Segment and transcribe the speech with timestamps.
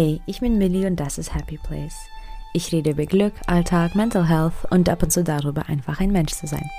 [0.00, 2.06] Hey, ich bin Millie und das ist Happy Place.
[2.52, 6.34] Ich rede über Glück, Alltag, Mental Health und ab und zu darüber, einfach ein Mensch
[6.34, 6.70] zu sein.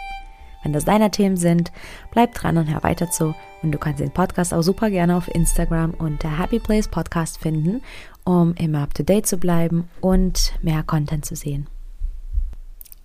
[0.64, 1.74] Wenn das deine Themen sind,
[2.12, 3.36] bleib dran und hör weiter zu.
[3.62, 7.82] Und du kannst den Podcast auch super gerne auf Instagram unter Happy Place Podcast finden,
[8.24, 11.68] um immer up to date zu bleiben und mehr Content zu sehen.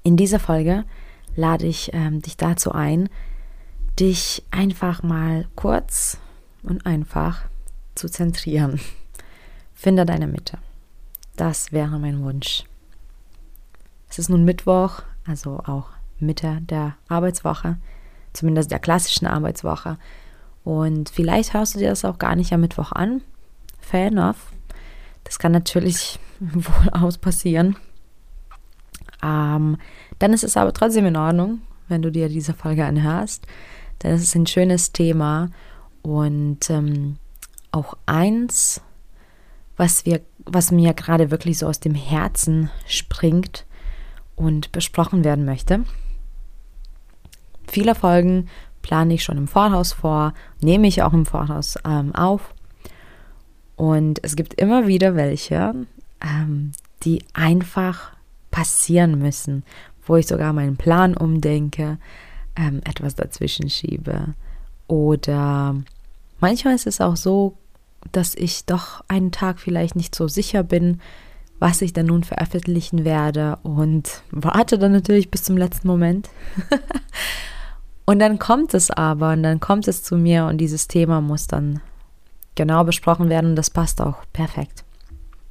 [0.04, 0.84] In dieser Folge
[1.34, 3.08] lade ich ähm, dich dazu ein,
[3.98, 6.18] dich einfach mal kurz
[6.62, 7.46] und einfach
[7.96, 8.78] zu zentrieren.
[9.74, 10.58] Finde deine Mitte.
[11.36, 12.64] Das wäre mein Wunsch.
[14.08, 15.88] Es ist nun Mittwoch, also auch
[16.20, 17.76] Mitte der Arbeitswoche,
[18.32, 19.98] zumindest der klassischen Arbeitswoche.
[20.62, 23.22] Und vielleicht hörst du dir das auch gar nicht am Mittwoch an.
[23.80, 24.52] Fair enough.
[25.24, 27.76] Das kann natürlich wohl aus passieren.
[29.22, 29.78] Ähm,
[30.18, 33.46] dann ist es aber trotzdem in Ordnung, wenn du dir diese Folge anhörst.
[34.02, 35.50] Denn es ist ein schönes Thema
[36.02, 37.16] und ähm,
[37.72, 38.82] auch eins,
[39.76, 43.66] was, wir, was mir gerade wirklich so aus dem Herzen springt
[44.36, 45.84] und besprochen werden möchte.
[47.66, 48.48] Viele Folgen
[48.82, 52.54] plane ich schon im Voraus vor, nehme ich auch im Voraus ähm, auf.
[53.76, 55.74] Und es gibt immer wieder welche,
[56.20, 56.72] ähm,
[57.02, 58.12] die einfach
[58.50, 59.64] passieren müssen,
[60.06, 61.98] wo ich sogar meinen Plan umdenke,
[62.56, 64.34] ähm, etwas dazwischen schiebe.
[64.86, 65.74] Oder
[66.38, 67.56] manchmal ist es auch so,
[68.12, 71.00] dass ich doch einen Tag vielleicht nicht so sicher bin,
[71.58, 76.28] was ich dann nun veröffentlichen werde und warte dann natürlich bis zum letzten Moment.
[78.04, 81.46] und dann kommt es aber und dann kommt es zu mir und dieses Thema muss
[81.46, 81.80] dann
[82.54, 84.84] genau besprochen werden und das passt auch perfekt.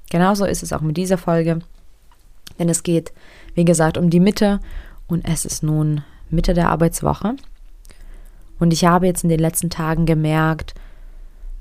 [0.09, 1.59] Genauso ist es auch mit dieser Folge,
[2.59, 3.13] denn es geht,
[3.55, 4.59] wie gesagt, um die Mitte
[5.07, 7.35] und es ist nun Mitte der Arbeitswoche.
[8.59, 10.75] Und ich habe jetzt in den letzten Tagen gemerkt,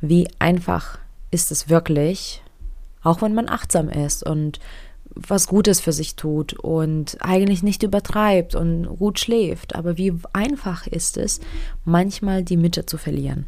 [0.02, 0.98] wie einfach
[1.30, 2.42] ist es wirklich,
[3.02, 4.60] auch wenn man achtsam ist und
[5.14, 9.74] was Gutes für sich tut und eigentlich nicht übertreibt und gut schläft.
[9.74, 11.40] Aber wie einfach ist es,
[11.84, 13.46] manchmal die Mitte zu verlieren.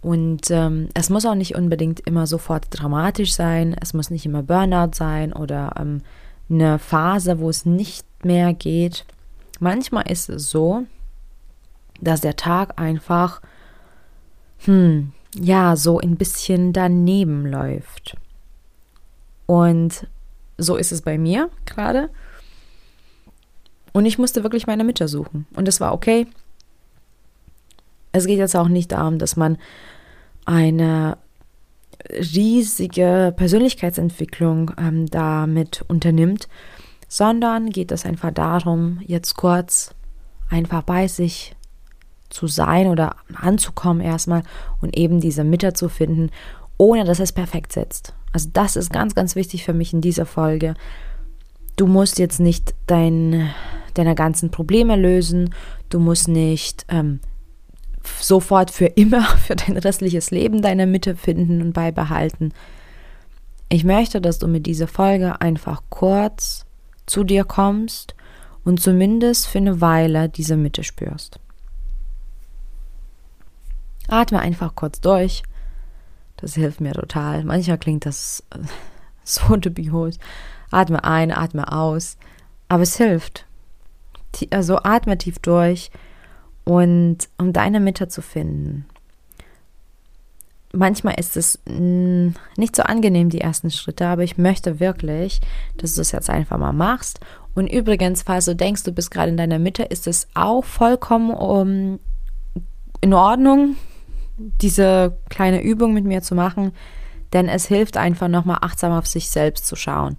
[0.00, 4.42] Und ähm, es muss auch nicht unbedingt immer sofort dramatisch sein, es muss nicht immer
[4.42, 6.02] Burnout sein oder ähm,
[6.48, 9.04] eine Phase, wo es nicht mehr geht.
[9.58, 10.84] Manchmal ist es so,
[12.00, 13.42] dass der Tag einfach,
[14.58, 18.16] hm, ja, so ein bisschen daneben läuft.
[19.46, 20.06] Und
[20.58, 22.10] so ist es bei mir gerade.
[23.92, 25.46] Und ich musste wirklich meine Mitte suchen.
[25.54, 26.26] Und das war okay.
[28.12, 29.58] Es geht jetzt auch nicht darum, dass man
[30.44, 31.18] eine
[32.10, 36.48] riesige Persönlichkeitsentwicklung ähm, damit unternimmt,
[37.08, 39.94] sondern geht es einfach darum, jetzt kurz
[40.48, 41.54] einfach bei sich
[42.30, 44.42] zu sein oder anzukommen erstmal
[44.80, 46.30] und eben diese Mitte zu finden,
[46.76, 48.14] ohne dass es perfekt sitzt.
[48.32, 50.74] Also das ist ganz, ganz wichtig für mich in dieser Folge.
[51.76, 53.50] Du musst jetzt nicht dein,
[53.94, 55.54] deine ganzen Probleme lösen,
[55.88, 57.20] du musst nicht ähm,
[58.20, 62.52] sofort für immer, für dein restliches Leben deine Mitte finden und beibehalten.
[63.68, 66.64] Ich möchte, dass du mit dieser Folge einfach kurz
[67.06, 68.14] zu dir kommst
[68.64, 71.38] und zumindest für eine Weile diese Mitte spürst.
[74.08, 75.42] Atme einfach kurz durch.
[76.36, 77.44] Das hilft mir total.
[77.44, 78.58] Manchmal klingt das äh,
[79.24, 80.18] so dubios.
[80.70, 82.16] Atme ein, atme aus.
[82.68, 83.46] Aber es hilft.
[84.50, 85.90] Also atme tief durch
[86.64, 88.86] und um deine Mitte zu finden.
[90.72, 95.40] Manchmal ist es mm, nicht so angenehm, die ersten Schritte, aber ich möchte wirklich,
[95.78, 97.20] dass du es jetzt einfach mal machst.
[97.54, 101.30] Und übrigens, falls du denkst, du bist gerade in deiner Mitte, ist es auch vollkommen
[101.30, 102.00] um,
[103.00, 103.76] in Ordnung,
[104.38, 106.72] diese kleine Übung mit mir zu machen,
[107.32, 110.16] denn es hilft einfach nochmal achtsam auf sich selbst zu schauen.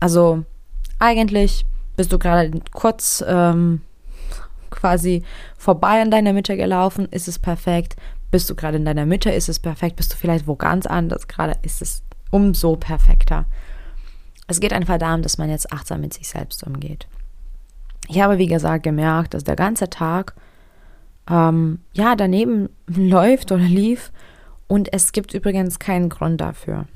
[0.00, 0.44] Also
[0.98, 1.64] eigentlich
[1.96, 3.82] bist du gerade kurz ähm,
[4.70, 5.22] quasi
[5.56, 7.96] vorbei an deiner Mitte gelaufen, ist es perfekt.
[8.30, 9.96] Bist du gerade in deiner Mitte, ist es perfekt.
[9.96, 13.46] Bist du vielleicht wo ganz anders gerade, ist es umso perfekter.
[14.46, 17.06] Es geht einfach darum, dass man jetzt achtsam mit sich selbst umgeht.
[18.08, 20.34] Ich habe, wie gesagt, gemerkt, dass der ganze Tag
[21.30, 24.12] ähm, ja, daneben läuft oder lief
[24.66, 26.86] und es gibt übrigens keinen Grund dafür.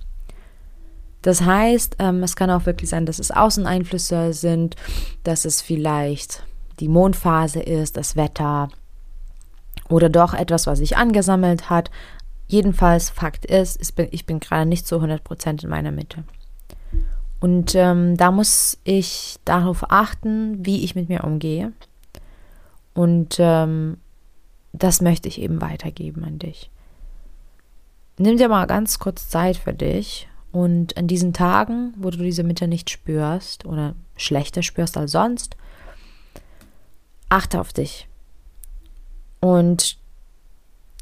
[1.22, 4.76] Das heißt, ähm, es kann auch wirklich sein, dass es Außeneinflüsse sind,
[5.22, 6.44] dass es vielleicht
[6.80, 8.68] die Mondphase ist, das Wetter
[9.88, 11.90] oder doch etwas, was sich angesammelt hat.
[12.46, 16.24] Jedenfalls, Fakt ist, ich bin, ich bin gerade nicht zu 100% in meiner Mitte.
[17.40, 21.72] Und ähm, da muss ich darauf achten, wie ich mit mir umgehe.
[22.92, 23.98] Und ähm,
[24.74, 26.70] das möchte ich eben weitergeben an dich.
[28.18, 32.44] Nimm dir mal ganz kurz Zeit für dich Und an diesen Tagen, wo du diese
[32.44, 35.56] Mitte nicht spürst oder schlechter spürst als sonst,
[37.28, 38.06] achte auf dich.
[39.40, 39.98] Und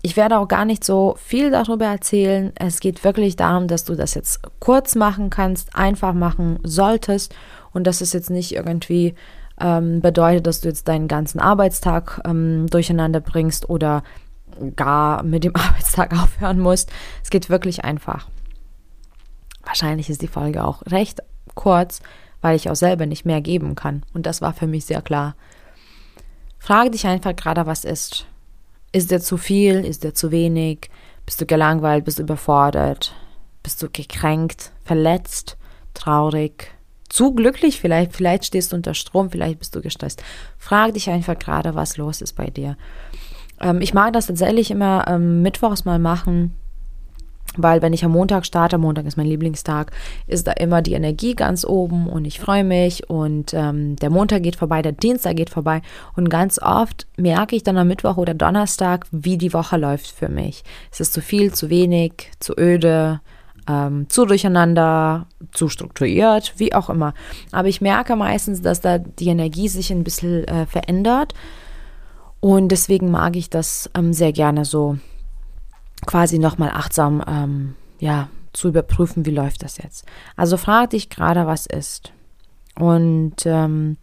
[0.01, 2.53] ich werde auch gar nicht so viel darüber erzählen.
[2.55, 7.35] Es geht wirklich darum, dass du das jetzt kurz machen kannst, einfach machen solltest
[7.75, 9.15] und dass es jetzt nicht irgendwie
[9.61, 14.03] ähm, bedeutet, dass du jetzt deinen ganzen Arbeitstag ähm, durcheinander bringst oder
[14.77, 16.91] gar mit dem Arbeitstag aufhören musst.
[17.23, 18.29] Es geht wirklich einfach.
[19.65, 21.23] Wahrscheinlich ist die Folge auch recht
[21.55, 22.01] kurz,
[22.41, 24.03] weil ich auch selber nicht mehr geben kann.
[24.13, 25.37] Und das war für mich sehr klar.
[26.59, 28.27] Frage dich einfach gerade, was ist.
[28.93, 29.85] Ist dir zu viel?
[29.85, 30.91] Ist dir zu wenig?
[31.25, 32.05] Bist du gelangweilt?
[32.05, 33.15] Bist du überfordert?
[33.63, 35.57] Bist du gekränkt, verletzt,
[35.95, 36.73] traurig,
[37.13, 38.15] zu glücklich vielleicht?
[38.15, 40.23] Vielleicht stehst du unter Strom, vielleicht bist du gestresst.
[40.59, 42.77] Frag dich einfach gerade, was los ist bei dir.
[43.61, 46.53] Ähm, ich mag das tatsächlich immer ähm, mittwochs mal machen
[47.57, 49.93] weil wenn ich am Montag starte, Montag ist mein Lieblingstag,
[50.27, 54.43] ist da immer die Energie ganz oben und ich freue mich und ähm, der Montag
[54.43, 55.83] geht vorbei, der Dienstag geht vorbei
[56.17, 60.29] und ganz oft merke ich dann am Mittwoch oder Donnerstag, wie die Woche läuft für
[60.29, 60.65] mich.
[60.91, 63.21] Es ist zu viel, zu wenig, zu öde,
[63.69, 67.15] ähm, zu durcheinander, zu strukturiert, wie auch immer.
[67.51, 71.35] Aber ich merke meistens, dass da die Energie sich ein bisschen äh, verändert
[72.43, 74.99] und deswegen mag ich das ähm, sehr gerne so
[76.07, 80.07] quasi nochmal achtsam ähm, ja, zu überprüfen, wie läuft das jetzt.
[80.37, 82.13] Also frag dich gerade, was ist.
[82.75, 83.97] Und ähm,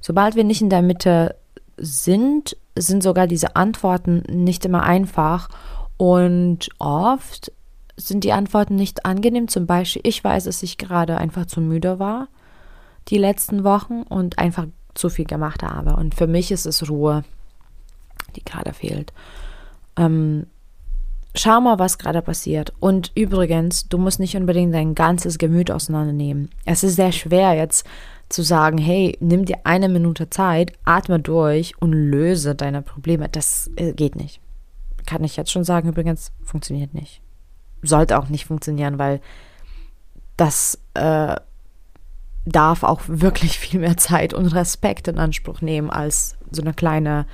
[0.00, 1.36] sobald wir nicht in der Mitte
[1.76, 5.50] sind, sind sogar diese Antworten nicht immer einfach.
[5.98, 7.52] Und oft
[7.98, 9.48] sind die Antworten nicht angenehm.
[9.48, 12.28] Zum Beispiel, ich weiß, dass ich gerade einfach zu müde war
[13.08, 15.96] die letzten Wochen und einfach zu viel gemacht habe.
[15.96, 17.24] Und für mich ist es Ruhe,
[18.36, 19.12] die gerade fehlt.
[19.96, 20.46] Ähm,
[21.34, 22.72] schau mal, was gerade passiert.
[22.80, 26.50] Und übrigens, du musst nicht unbedingt dein ganzes Gemüt auseinandernehmen.
[26.64, 27.86] Es ist sehr schwer jetzt
[28.28, 33.28] zu sagen, hey, nimm dir eine Minute Zeit, atme durch und löse deine Probleme.
[33.30, 34.40] Das äh, geht nicht.
[35.06, 37.22] Kann ich jetzt schon sagen, übrigens, funktioniert nicht.
[37.82, 39.20] Sollte auch nicht funktionieren, weil
[40.36, 41.36] das äh,
[42.44, 47.26] darf auch wirklich viel mehr Zeit und Respekt in Anspruch nehmen als so eine kleine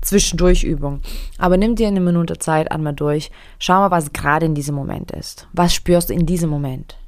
[0.00, 1.00] Zwischendurchübung.
[1.38, 3.30] Aber nimm dir eine Minute Zeit, einmal durch.
[3.58, 5.48] Schau mal, was gerade in diesem Moment ist.
[5.52, 6.98] Was spürst du in diesem Moment?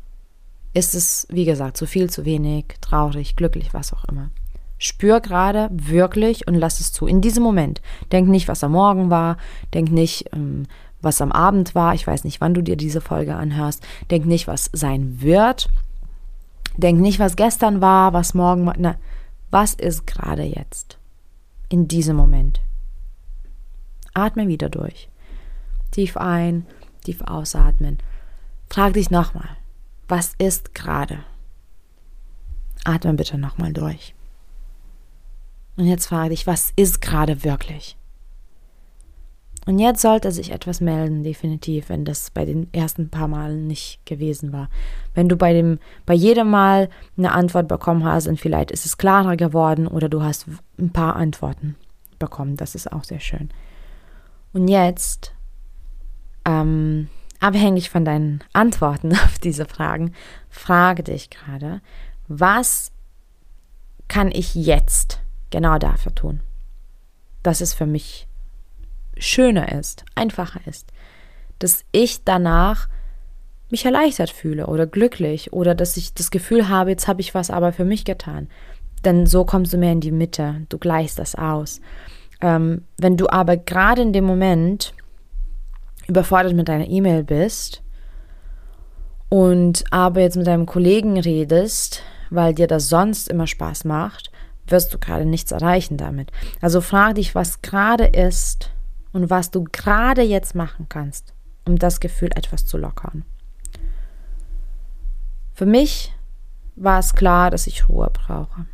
[0.72, 4.30] Ist es, wie gesagt, zu viel, zu wenig, traurig, glücklich, was auch immer.
[4.78, 7.06] Spür gerade wirklich und lass es zu.
[7.06, 7.80] In diesem Moment.
[8.12, 9.38] Denk nicht, was am Morgen war.
[9.72, 10.64] Denk nicht, ähm,
[11.06, 11.94] was am Abend war.
[11.94, 13.82] Ich weiß nicht, wann du dir diese Folge anhörst.
[14.10, 15.70] Denk nicht, was sein wird.
[16.76, 18.74] Denk nicht, was gestern war, was morgen war.
[18.76, 18.96] Na,
[19.50, 20.98] was ist gerade jetzt?
[21.70, 22.60] In diesem Moment.
[24.12, 25.08] Atme wieder durch.
[25.92, 26.66] Tief ein,
[27.04, 27.98] tief ausatmen.
[28.68, 29.48] Frag dich nochmal,
[30.08, 31.20] was ist gerade?
[32.84, 34.14] Atme bitte nochmal durch.
[35.76, 37.96] Und jetzt frage dich, was ist gerade wirklich?
[39.66, 44.06] Und jetzt sollte sich etwas melden, definitiv, wenn das bei den ersten paar Malen nicht
[44.06, 44.68] gewesen war.
[45.12, 48.96] Wenn du bei dem, bei jedem Mal eine Antwort bekommen hast und vielleicht ist es
[48.96, 50.46] klarer geworden oder du hast
[50.78, 51.74] ein paar Antworten
[52.20, 53.50] bekommen, das ist auch sehr schön.
[54.52, 55.34] Und jetzt,
[56.44, 57.08] ähm,
[57.40, 60.12] abhängig von deinen Antworten auf diese Fragen,
[60.48, 61.80] frage dich gerade,
[62.28, 62.92] was
[64.06, 65.20] kann ich jetzt
[65.50, 66.40] genau dafür tun,
[67.42, 68.28] dass es für mich
[69.18, 70.92] schöner ist, einfacher ist,
[71.58, 72.88] dass ich danach
[73.70, 77.50] mich erleichtert fühle oder glücklich oder dass ich das Gefühl habe, jetzt habe ich was
[77.50, 78.48] aber für mich getan.
[79.04, 81.80] Denn so kommst du mehr in die Mitte, du gleichst das aus.
[82.40, 84.94] Ähm, wenn du aber gerade in dem Moment
[86.06, 87.82] überfordert mit deiner E-Mail bist
[89.28, 94.30] und aber jetzt mit deinem Kollegen redest, weil dir das sonst immer Spaß macht,
[94.68, 96.30] wirst du gerade nichts erreichen damit.
[96.60, 98.70] Also frag dich, was gerade ist
[99.16, 101.32] und was du gerade jetzt machen kannst,
[101.64, 103.24] um das Gefühl etwas zu lockern.
[105.54, 106.12] Für mich
[106.74, 108.66] war es klar, dass ich Ruhe brauche.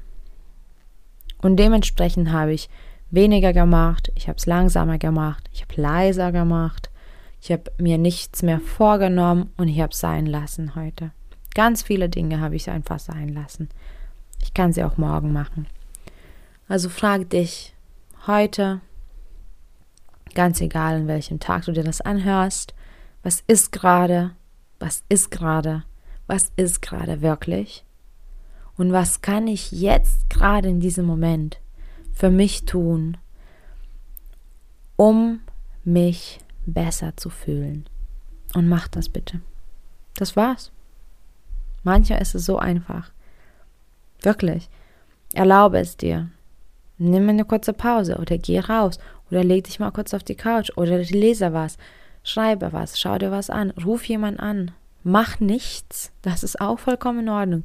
[1.40, 2.68] Und dementsprechend habe ich
[3.08, 6.90] weniger gemacht, ich habe es langsamer gemacht, ich habe leiser gemacht,
[7.40, 11.12] ich habe mir nichts mehr vorgenommen und ich habe es sein lassen heute.
[11.54, 13.68] Ganz viele Dinge habe ich einfach sein lassen.
[14.42, 15.68] Ich kann sie auch morgen machen.
[16.66, 17.74] Also frag dich
[18.26, 18.80] heute,
[20.34, 22.74] ganz egal an welchem Tag du dir das anhörst,
[23.22, 24.32] was ist gerade,
[24.78, 25.84] was ist gerade,
[26.26, 27.84] was ist gerade wirklich
[28.76, 31.60] und was kann ich jetzt gerade in diesem Moment
[32.12, 33.16] für mich tun,
[34.96, 35.40] um
[35.84, 37.88] mich besser zu fühlen.
[38.54, 39.40] Und mach das bitte.
[40.14, 40.70] Das war's.
[41.84, 43.10] Manchmal ist es so einfach.
[44.20, 44.68] Wirklich.
[45.32, 46.28] Erlaube es dir.
[46.98, 48.98] Nimm eine kurze Pause oder geh raus
[49.32, 51.78] oder leg dich mal kurz auf die Couch oder lese was,
[52.22, 54.72] schreibe was, schau dir was an, ruf jemand an.
[55.02, 56.12] Mach nichts.
[56.20, 57.64] Das ist auch vollkommen in Ordnung.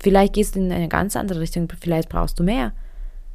[0.00, 2.72] Vielleicht gehst du in eine ganz andere Richtung, vielleicht brauchst du mehr.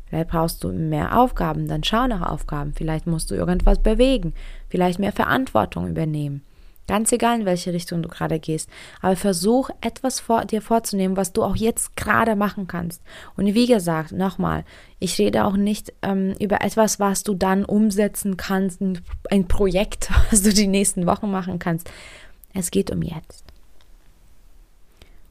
[0.06, 2.74] Vielleicht brauchst du mehr Aufgaben, dann schau nach Aufgaben.
[2.74, 4.34] Vielleicht musst du irgendwas bewegen,
[4.70, 6.42] vielleicht mehr Verantwortung übernehmen.
[6.88, 8.70] Ganz egal, in welche Richtung du gerade gehst.
[9.02, 13.02] Aber versuch etwas vor, dir vorzunehmen, was du auch jetzt gerade machen kannst.
[13.36, 14.64] Und wie gesagt, nochmal,
[15.00, 20.10] ich rede auch nicht ähm, über etwas, was du dann umsetzen kannst, ein, ein Projekt,
[20.32, 21.92] was du die nächsten Wochen machen kannst.
[22.54, 23.44] Es geht um jetzt.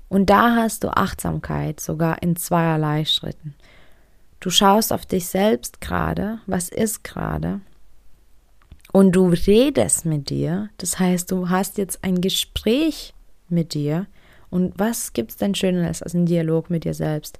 [0.08, 3.54] Und da hast du Achtsamkeit sogar in zweierlei Schritten.
[4.40, 7.60] Du schaust auf dich selbst gerade, was ist gerade,
[8.96, 13.12] und du redest mit dir, das heißt, du hast jetzt ein Gespräch
[13.50, 14.06] mit dir.
[14.48, 17.38] Und was gibt es denn Schöneres als ein Dialog mit dir selbst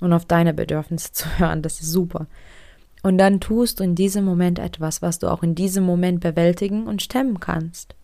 [0.00, 1.62] und auf deine Bedürfnisse zu hören?
[1.62, 2.26] Das ist super.
[3.04, 6.88] Und dann tust du in diesem Moment etwas, was du auch in diesem Moment bewältigen
[6.88, 7.94] und stemmen kannst.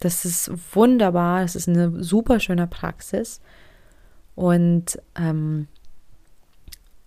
[0.00, 3.40] Das ist wunderbar, das ist eine super schöne Praxis.
[4.34, 5.68] Und ähm,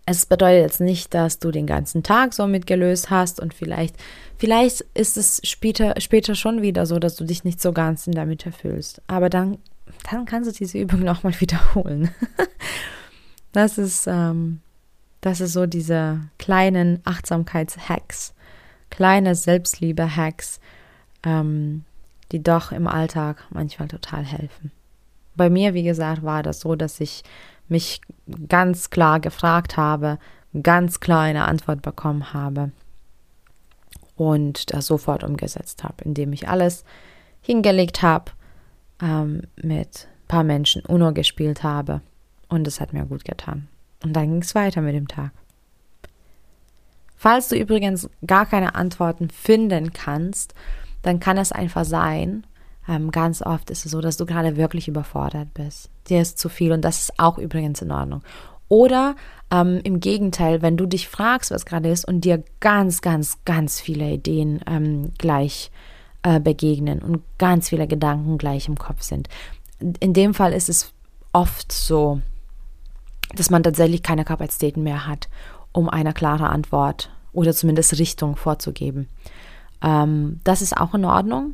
[0.09, 3.95] es bedeutet jetzt nicht, dass du den ganzen Tag so mitgelöst hast und vielleicht,
[4.37, 8.51] vielleicht ist es später, später schon wieder so, dass du dich nicht so ganz Mitte
[8.51, 9.03] fühlst.
[9.05, 9.59] Aber dann,
[10.09, 12.09] dann kannst du diese Übung nochmal wiederholen.
[13.51, 14.61] das ist, ähm,
[15.21, 18.33] das ist so diese kleinen Achtsamkeits-Hacks,
[18.89, 20.59] kleine Selbstliebe-Hacks,
[21.21, 21.83] ähm,
[22.31, 24.71] die doch im Alltag manchmal total helfen.
[25.35, 27.23] Bei mir, wie gesagt, war das so, dass ich
[27.69, 28.01] mich
[28.47, 30.17] ganz klar gefragt habe,
[30.63, 32.71] ganz klar eine Antwort bekommen habe
[34.15, 36.83] und das sofort umgesetzt habe, indem ich alles
[37.41, 38.31] hingelegt habe,
[39.01, 42.01] ähm, mit ein paar Menschen UNO gespielt habe
[42.49, 43.67] und es hat mir gut getan.
[44.03, 45.31] Und dann ging es weiter mit dem Tag.
[47.15, 50.53] Falls du übrigens gar keine Antworten finden kannst,
[51.01, 52.45] dann kann es einfach sein,
[52.89, 55.89] ähm, ganz oft ist es so, dass du gerade wirklich überfordert bist.
[56.09, 58.23] Dir ist zu viel und das ist auch übrigens in Ordnung.
[58.67, 59.15] Oder
[59.51, 63.79] ähm, im Gegenteil, wenn du dich fragst, was gerade ist und dir ganz, ganz, ganz
[63.79, 65.71] viele Ideen ähm, gleich
[66.23, 69.29] äh, begegnen und ganz viele Gedanken gleich im Kopf sind.
[69.99, 70.91] In dem Fall ist es
[71.31, 72.21] oft so,
[73.35, 75.29] dass man tatsächlich keine Kapazitäten mehr hat,
[75.71, 79.07] um eine klare Antwort oder zumindest Richtung vorzugeben.
[79.83, 81.53] Ähm, das ist auch in Ordnung.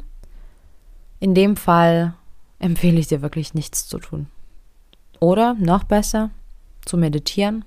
[1.20, 2.14] In dem Fall
[2.60, 4.28] empfehle ich dir wirklich nichts zu tun.
[5.20, 6.30] Oder noch besser,
[6.86, 7.66] zu meditieren.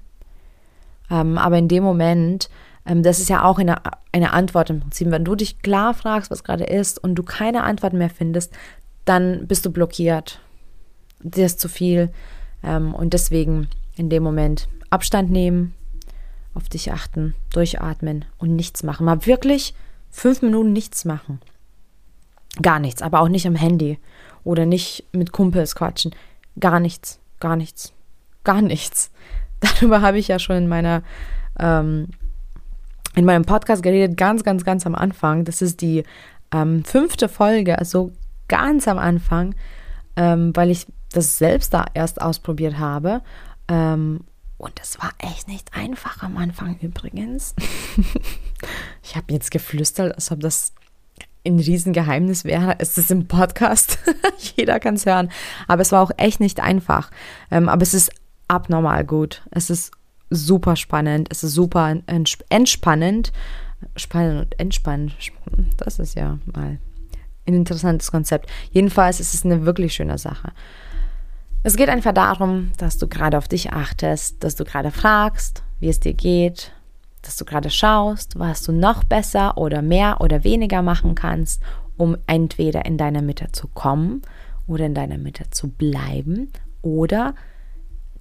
[1.11, 2.49] Ähm, aber in dem Moment,
[2.87, 3.76] ähm, das ist ja auch eine,
[4.12, 7.62] eine Antwort im Prinzip, wenn du dich klar fragst, was gerade ist und du keine
[7.62, 8.52] Antwort mehr findest,
[9.05, 10.40] dann bist du blockiert.
[11.21, 12.11] Dir ist zu viel.
[12.62, 15.75] Ähm, und deswegen in dem Moment Abstand nehmen,
[16.55, 19.05] auf dich achten, durchatmen und nichts machen.
[19.05, 19.75] Mal wirklich
[20.11, 21.40] fünf Minuten nichts machen.
[22.62, 23.99] Gar nichts, aber auch nicht am Handy
[24.45, 26.15] oder nicht mit Kumpels quatschen.
[26.59, 27.93] Gar nichts, gar nichts,
[28.45, 29.11] gar nichts.
[29.61, 31.03] Darüber habe ich ja schon in meiner
[31.59, 32.09] ähm,
[33.15, 35.45] in meinem Podcast geredet, ganz, ganz, ganz am Anfang.
[35.45, 36.05] Das ist die
[36.53, 38.12] ähm, fünfte Folge, also
[38.47, 39.55] ganz am Anfang,
[40.17, 43.23] ähm, weil ich das selbst da erst ausprobiert habe.
[43.69, 44.21] Ähm,
[44.57, 47.55] und es war echt nicht einfach am Anfang übrigens.
[49.03, 50.73] ich habe jetzt geflüstert, als ob das
[51.49, 53.99] ein Riesengeheimnis wäre, ist es im Podcast.
[54.57, 55.31] Jeder kann es hören.
[55.67, 57.11] Aber es war auch echt nicht einfach.
[57.50, 58.11] Ähm, aber es ist
[58.49, 59.43] abnormal gut.
[59.50, 59.93] Es ist
[60.31, 61.28] super spannend.
[61.31, 61.97] Es ist super
[62.49, 63.33] entspannend.
[63.97, 65.14] Spannend und entspannend.
[65.76, 66.78] Das ist ja mal
[67.47, 68.50] ein interessantes Konzept.
[68.71, 70.52] Jedenfalls ist es eine wirklich schöne Sache.
[71.62, 75.88] Es geht einfach darum, dass du gerade auf dich achtest, dass du gerade fragst, wie
[75.88, 76.73] es dir geht,
[77.29, 81.63] dass du gerade schaust, was du noch besser oder mehr oder weniger machen kannst,
[81.99, 84.23] um entweder in deiner Mitte zu kommen
[84.67, 87.35] oder in deiner Mitte zu bleiben oder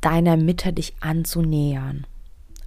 [0.02, 2.06] deiner Mitte dich anzunähern.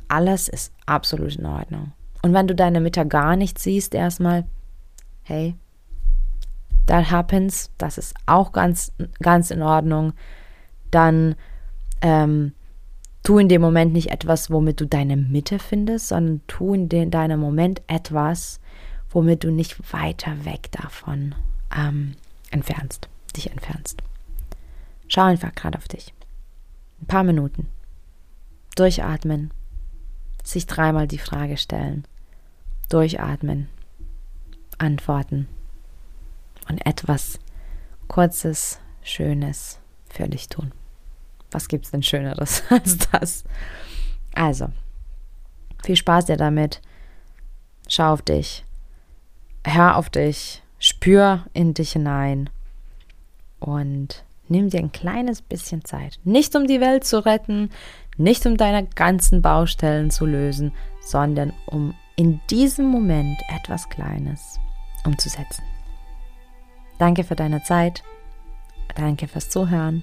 [0.09, 1.93] Alles ist absolut in Ordnung.
[2.23, 4.45] Und wenn du deine Mitte gar nicht siehst, erstmal,
[5.25, 5.55] hey,
[6.87, 10.15] that happens, das ist auch ganz, ganz in Ordnung,
[10.91, 11.35] dann
[12.01, 12.55] ähm,
[13.31, 17.07] tu in dem Moment nicht etwas, womit du deine Mitte findest, sondern tu in de
[17.07, 18.59] deinem Moment etwas,
[19.09, 21.37] womit du nicht weiter weg davon
[21.73, 22.17] ähm,
[22.51, 24.03] entfernst, dich entfernst.
[25.07, 26.13] Schau einfach gerade auf dich.
[27.01, 27.69] Ein paar Minuten.
[28.75, 29.53] Durchatmen.
[30.43, 32.07] Sich dreimal die Frage stellen.
[32.89, 33.69] Durchatmen.
[34.79, 35.47] Antworten.
[36.69, 37.39] Und etwas
[38.09, 40.73] Kurzes, Schönes für dich tun.
[41.50, 43.45] Was gibt es denn Schöneres als das?
[44.35, 44.69] Also,
[45.85, 46.80] viel Spaß dir damit.
[47.88, 48.64] Schau auf dich.
[49.64, 50.62] Hör auf dich.
[50.78, 52.49] Spür in dich hinein.
[53.59, 56.19] Und nimm dir ein kleines bisschen Zeit.
[56.25, 57.71] Nicht um die Welt zu retten,
[58.16, 64.59] nicht um deine ganzen Baustellen zu lösen, sondern um in diesem Moment etwas Kleines
[65.04, 65.64] umzusetzen.
[66.99, 68.02] Danke für deine Zeit.
[68.95, 70.02] Danke fürs Zuhören